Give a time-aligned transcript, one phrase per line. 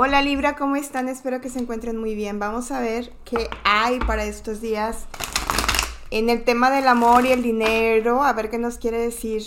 [0.00, 1.08] Hola Libra, ¿cómo están?
[1.08, 2.38] Espero que se encuentren muy bien.
[2.38, 5.06] Vamos a ver qué hay para estos días
[6.12, 8.22] en el tema del amor y el dinero.
[8.22, 9.42] A ver qué nos quiere decir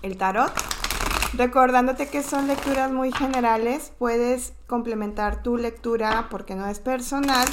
[0.00, 0.50] el tarot.
[1.34, 7.46] Recordándote que son lecturas muy generales, puedes complementar tu lectura porque no es personal,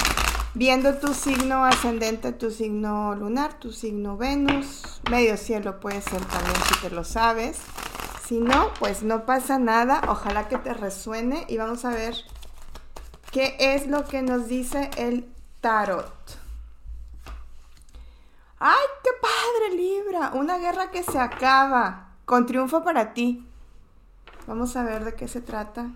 [0.54, 6.56] viendo tu signo ascendente, tu signo lunar, tu signo Venus, medio cielo puede ser también
[6.70, 7.58] si te lo sabes.
[8.28, 10.02] Si no, pues no pasa nada.
[10.06, 12.14] Ojalá que te resuene y vamos a ver
[13.30, 15.32] qué es lo que nos dice el
[15.62, 16.12] tarot.
[18.58, 20.32] ¡Ay, qué padre, Libra!
[20.34, 23.48] Una guerra que se acaba con triunfo para ti.
[24.46, 25.86] Vamos a ver de qué se trata.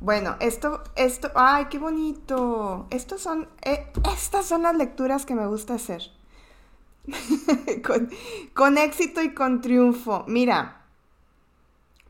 [0.00, 2.86] Bueno, esto, esto, ay, qué bonito.
[2.88, 6.16] Estos son, eh, estas son las lecturas que me gusta hacer.
[8.54, 10.24] con, éxito y con triunfo.
[10.26, 10.82] Mira,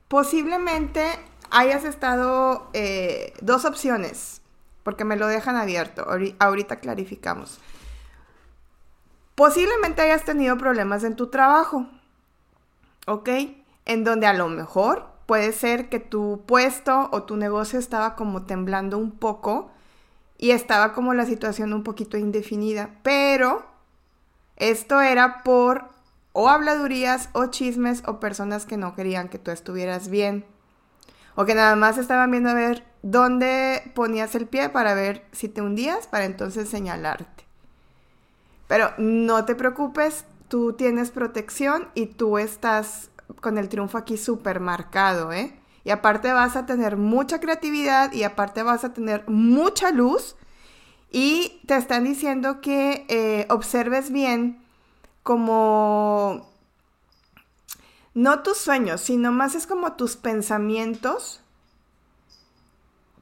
[0.09, 1.03] posiblemente
[1.51, 4.43] hayas estado eh, dos opciones,
[4.83, 6.07] porque me lo dejan abierto.
[6.39, 7.59] Ahorita clarificamos.
[9.35, 11.87] Posiblemente hayas tenido problemas en tu trabajo,
[13.07, 13.29] ¿ok?
[13.85, 18.47] En donde a lo mejor puede ser que tu puesto o tu negocio estaba como
[18.47, 19.71] temblando un poco
[20.39, 23.78] y estaba como la situación un poquito indefinida, pero
[24.59, 25.89] esto era por
[26.33, 30.45] o habladurías o chismes o personas que no querían que tú estuvieras bien.
[31.35, 35.49] O que nada más estaban viendo a ver dónde ponías el pie para ver si
[35.49, 37.45] te hundías para entonces señalarte.
[38.67, 44.61] Pero no te preocupes, tú tienes protección y tú estás con el triunfo aquí súper
[44.61, 45.55] marcado, ¿eh?
[45.85, 50.37] Y aparte vas a tener mucha creatividad y aparte vas a tener mucha luz
[51.11, 54.63] y te están diciendo que eh, observes bien
[55.23, 56.49] como
[58.15, 61.41] no tus sueños, sino más es como tus pensamientos,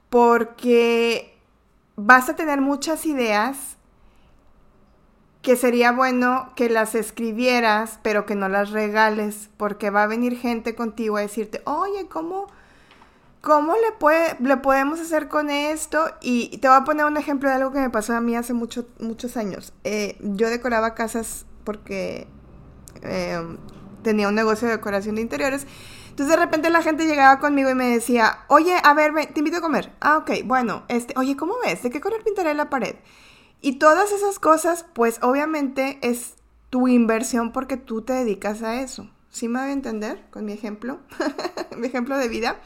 [0.09, 1.37] porque
[1.95, 3.77] vas a tener muchas ideas
[5.41, 10.37] que sería bueno que las escribieras, pero que no las regales, porque va a venir
[10.37, 12.47] gente contigo a decirte, oye, ¿cómo?
[13.47, 16.11] ¿Cómo le, puede, le podemos hacer con esto?
[16.19, 18.51] Y te voy a poner un ejemplo de algo que me pasó a mí hace
[18.51, 19.71] mucho, muchos años.
[19.85, 22.27] Eh, yo decoraba casas porque
[23.03, 23.57] eh,
[24.03, 25.65] tenía un negocio de decoración de interiores.
[26.09, 29.59] Entonces de repente la gente llegaba conmigo y me decía, oye, a ver, te invito
[29.59, 29.93] a comer.
[30.01, 31.83] Ah, ok, bueno, este, oye, ¿cómo ves?
[31.83, 32.95] ¿De qué color pintaré la pared?
[33.61, 36.33] Y todas esas cosas, pues obviamente es
[36.69, 39.09] tu inversión porque tú te dedicas a eso.
[39.29, 40.99] ¿Sí me voy a entender con mi ejemplo?
[41.77, 42.57] mi ejemplo de vida.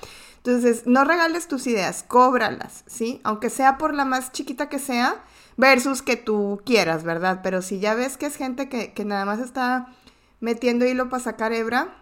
[0.43, 3.21] Entonces, no regales tus ideas, cóbralas, ¿sí?
[3.23, 5.23] Aunque sea por la más chiquita que sea,
[5.55, 7.41] versus que tú quieras, ¿verdad?
[7.43, 9.93] Pero si ya ves que es gente que, nada más está
[10.39, 11.93] metiendo hilo para sacar hebra,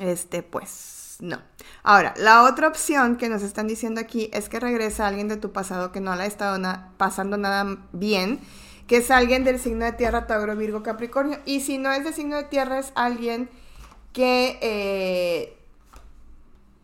[0.00, 1.40] este, pues no.
[1.82, 5.50] Ahora, la otra opción que nos están diciendo aquí es que regresa alguien de tu
[5.50, 6.60] pasado que no le ha estado
[6.96, 8.38] pasando nada bien,
[8.86, 11.40] que es alguien del signo de tierra, Tauro, Virgo, Capricornio.
[11.44, 13.50] Y si no es de signo de tierra, es alguien
[14.12, 15.58] que eh,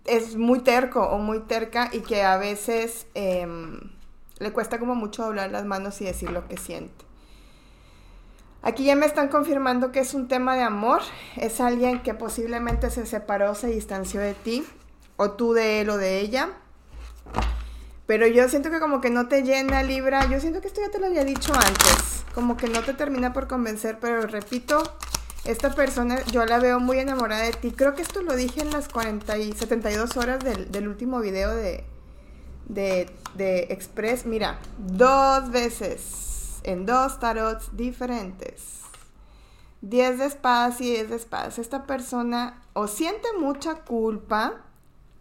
[0.05, 3.79] es muy terco o muy terca y que a veces em,
[4.39, 7.05] le cuesta como mucho doblar las manos y decir lo que siente.
[8.63, 11.03] Aquí ya me están confirmando que es un tema de amor,
[11.37, 14.65] es alguien que posiblemente se separó, se distanció de ti,
[15.17, 16.51] o tú de él o de ella.
[18.07, 20.91] Pero yo siento que como que no te llena Libra, yo siento que esto ya
[20.91, 24.83] te lo había dicho antes, como que no te termina por convencer, pero repito,
[25.45, 27.73] esta persona yo la veo muy enamorada de ti.
[27.73, 31.85] Creo que esto lo dije en las 40 y 72 horas del, último video de,
[32.69, 34.25] de, de, Express.
[34.25, 38.81] Mira, dos veces en dos tarots diferentes.
[39.81, 41.59] 10 de espadas y 10 de espadas.
[41.59, 44.63] Esta persona o siente mucha culpa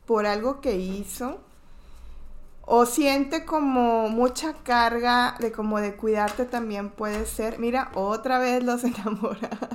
[0.05, 1.39] por algo que hizo
[2.73, 7.57] o siente como mucha carga de como de cuidarte también puede ser.
[7.57, 9.70] Mira, otra vez los enamorados.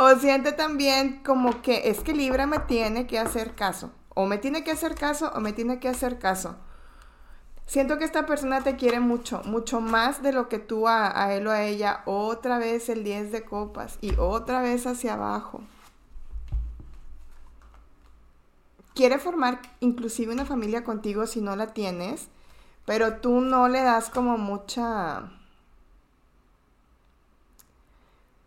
[0.00, 3.90] O siente también como que es que Libra me tiene que hacer caso.
[4.14, 6.54] O me tiene que hacer caso o me tiene que hacer caso.
[7.66, 11.48] Siento que esta persona te quiere mucho, mucho más de lo que tú a, él
[11.48, 12.02] o a ella.
[12.06, 15.62] Otra vez el 10 de copas y otra vez hacia abajo.
[18.94, 22.28] Quiere formar inclusive una familia contigo si no la tienes,
[22.86, 25.32] pero tú no le das como mucha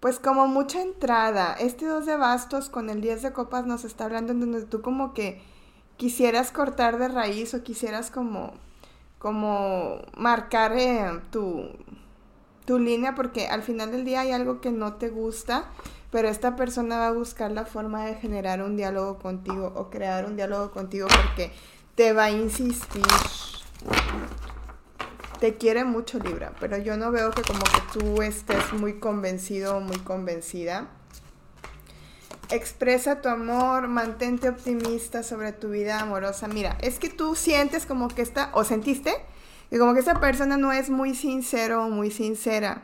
[0.01, 1.53] pues como mucha entrada.
[1.53, 4.81] Este 2 de bastos con el 10 de copas nos está hablando en donde tú
[4.81, 5.41] como que
[5.95, 8.51] quisieras cortar de raíz o quisieras como,
[9.19, 11.69] como marcar eh, tu,
[12.65, 15.65] tu línea porque al final del día hay algo que no te gusta,
[16.09, 20.25] pero esta persona va a buscar la forma de generar un diálogo contigo o crear
[20.25, 21.51] un diálogo contigo porque
[21.93, 23.03] te va a insistir.
[25.41, 29.77] Te quiere mucho Libra, pero yo no veo que como que tú estés muy convencido
[29.77, 30.87] o muy convencida.
[32.51, 36.47] Expresa tu amor, mantente optimista sobre tu vida amorosa.
[36.47, 39.15] Mira, es que tú sientes como que esta, o sentiste,
[39.71, 42.83] que como que esa persona no es muy sincero o muy sincera.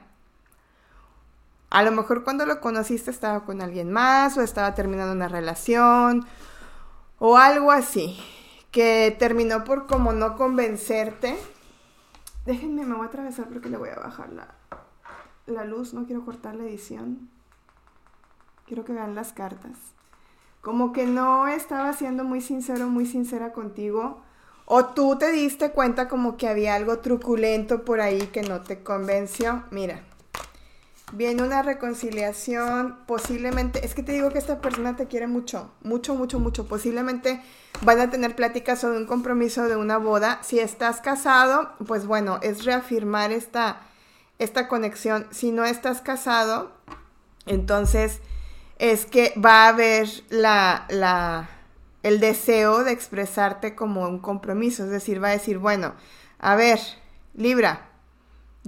[1.70, 6.26] A lo mejor cuando lo conociste estaba con alguien más o estaba terminando una relación
[7.20, 8.20] o algo así,
[8.72, 11.38] que terminó por como no convencerte.
[12.48, 14.48] Déjenme, me voy a atravesar porque le voy a bajar la,
[15.48, 17.30] la luz, no quiero cortar la edición.
[18.66, 19.78] Quiero que vean las cartas.
[20.62, 24.22] Como que no estaba siendo muy sincero, muy sincera contigo.
[24.66, 28.82] O tú te diste cuenta como que había algo truculento por ahí que no te
[28.82, 29.66] convenció.
[29.70, 30.04] Mira,
[31.14, 36.16] Viene una reconciliación, posiblemente, es que te digo que esta persona te quiere mucho, mucho,
[36.16, 36.68] mucho, mucho.
[36.68, 37.42] Posiblemente
[37.82, 40.40] van a tener pláticas sobre un compromiso de una boda.
[40.44, 43.84] Si estás casado, pues bueno, es reafirmar esta,
[44.38, 45.28] esta conexión.
[45.32, 46.74] Si no estás casado,
[47.46, 48.20] entonces
[48.78, 51.50] es que va a haber la, la,
[52.04, 54.84] el deseo de expresarte como un compromiso.
[54.84, 55.94] Es decir, va a decir, bueno,
[56.38, 56.80] a ver,
[57.34, 57.87] Libra,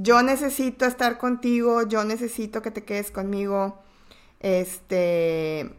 [0.02, 3.78] yo necesito estar contigo, yo necesito que te quedes conmigo,
[4.40, 5.70] este,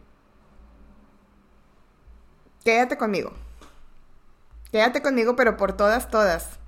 [2.62, 3.32] quédate conmigo,
[4.70, 6.58] quédate conmigo, pero por todas, todas.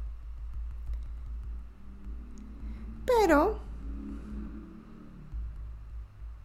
[3.05, 3.61] Pero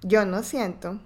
[0.01, 0.99] yo no siento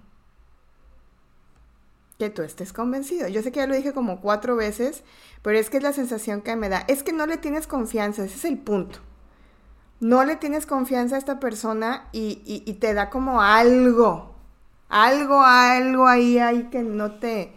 [2.17, 3.27] que tú estés convencido.
[3.27, 5.03] Yo sé que ya lo dije como cuatro veces,
[5.43, 6.85] pero es que es la sensación que me da.
[6.87, 8.99] Es que no le tienes confianza, ese es el punto
[10.01, 14.35] no le tienes confianza a esta persona y, te da como algo,
[14.89, 17.53] algo, algo ahí, ahí que no te,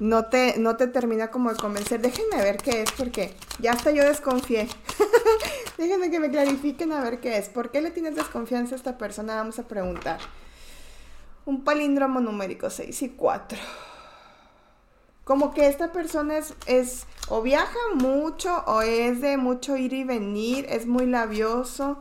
[0.00, 2.00] no te, no te termina como de convencer.
[2.00, 4.66] Déjenme ver qué es, porque ya hasta yo desconfié.
[5.78, 7.50] Déjenme que me clarifiquen a ver qué es.
[7.50, 9.36] ¿Por qué le tienes desconfianza a esta persona?
[9.36, 10.18] Vamos a preguntar.
[11.44, 13.58] Un palíndromo numérico 6 y 4
[15.24, 20.04] como que esta persona es, es, o viaja mucho o es de mucho ir y
[20.04, 21.98] venir, es muy labioso,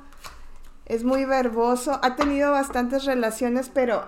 [0.85, 4.05] es muy verboso, ha tenido bastantes relaciones, pero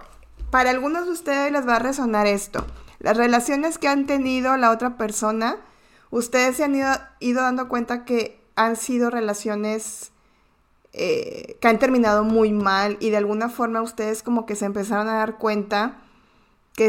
[0.51, 2.65] para algunos de ustedes les va a resonar esto.
[2.99, 5.57] Las relaciones que han tenido la otra persona,
[6.11, 10.11] ustedes se han ido, dando cuenta que han sido relaciones
[10.93, 15.09] eh, que han terminado muy mal y de alguna forma ustedes como que se empezaron
[15.09, 15.97] a dar cuenta
[16.73, 16.87] que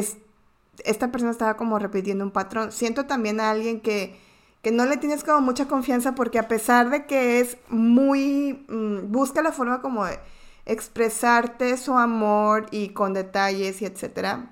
[0.84, 2.72] esta persona estaba como repitiendo un patrón.
[2.72, 4.18] Siento también a alguien que,
[4.62, 9.10] que no le tienes como mucha confianza porque a pesar de que es muy, mm,
[9.10, 10.18] busca la forma como de
[10.66, 14.50] expresarte su amor y con detalles y etcétera,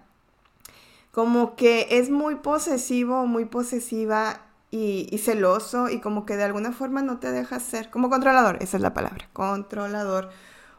[1.10, 4.40] como que es muy posesivo, muy posesiva
[4.70, 8.58] y, y, celoso y como que de alguna forma no te deja ser, como controlador,
[8.60, 10.30] esa es la palabra, controlador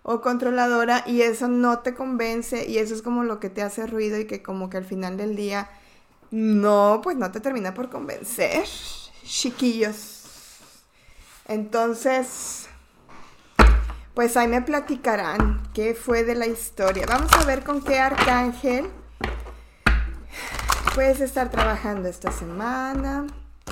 [0.08, 3.88] o controladora y eso no te convence y eso es como lo que te hace
[3.88, 5.68] ruido y que como que al final del día
[6.30, 8.66] no, pues no te termina por convencer,
[9.24, 10.26] chiquillos.
[11.48, 12.68] Entonces,
[14.14, 17.08] pues ahí me platicarán qué fue de la historia.
[17.08, 18.88] Vamos a ver con qué arcángel
[20.94, 23.26] puedes estar trabajando esta semana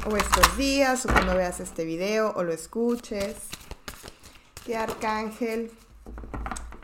[0.10, 3.36] o estos días o cuando veas este video o lo escuches.
[4.66, 5.72] ¿Qué arcángel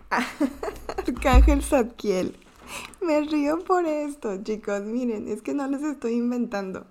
[0.97, 2.35] Arcángel Zadkiel.
[3.01, 4.81] Me río por esto, chicos.
[4.81, 6.85] Miren, es que no les estoy inventando.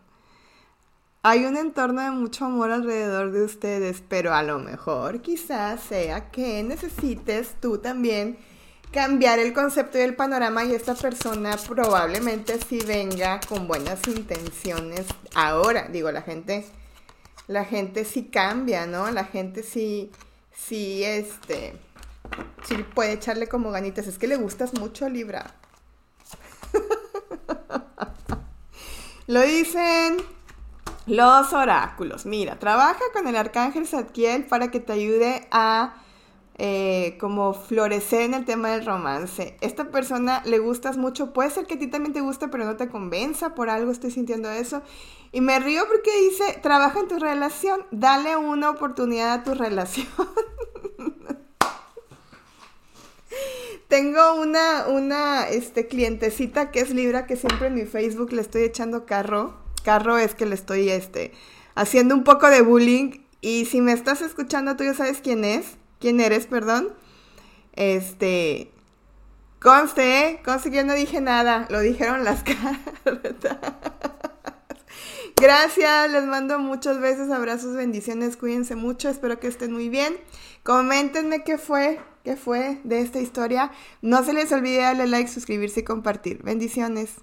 [1.23, 6.31] Hay un entorno de mucho amor alrededor de ustedes, pero a lo mejor quizás sea
[6.31, 8.39] que necesites tú también
[8.93, 15.07] cambiar el concepto y el panorama y esta persona probablemente sí venga con buenas intenciones
[15.35, 15.89] ahora.
[15.89, 16.65] Digo, la gente,
[17.49, 19.11] la gente sí cambia, ¿no?
[19.11, 20.11] La gente sí,
[20.53, 21.75] sí, este
[22.65, 24.07] Sí, puede echarle como ganitas.
[24.07, 25.55] Es que le gustas mucho, Libra.
[29.27, 30.17] Lo dicen
[31.07, 32.27] los oráculos.
[32.27, 35.95] Mira, trabaja con el arcángel Zadkiel para que te ayude a
[36.61, 39.57] eh, como florecer en el tema del romance.
[39.61, 41.33] Esta persona le gustas mucho.
[41.33, 43.55] Puede ser que a ti también te guste, pero no te convenza.
[43.55, 44.83] Por algo estoy sintiendo eso.
[45.31, 47.87] Y me río porque dice, trabaja en tu relación.
[47.91, 50.07] Dale una oportunidad a tu relación.
[53.99, 58.63] Tengo una, una este, clientecita que es Libra que siempre en mi Facebook le estoy
[58.63, 59.57] echando carro.
[59.83, 61.33] Carro es que le estoy este,
[61.75, 63.25] haciendo un poco de bullying.
[63.41, 65.79] Y si me estás escuchando, tú ya sabes quién es.
[65.99, 66.91] ¿Quién eres, perdón?
[67.73, 68.71] Este.
[69.61, 70.43] Conste, ¿eh?
[70.45, 72.45] Conste que yo no dije nada, lo dijeron las
[73.05, 73.59] cartas.
[75.41, 80.17] Gracias, les mando muchos besos, abrazos, bendiciones, cuídense mucho, espero que estén muy bien.
[80.63, 83.71] Coméntenme qué fue, qué fue de esta historia.
[84.03, 86.43] No se les olvide darle like, suscribirse y compartir.
[86.43, 87.23] Bendiciones.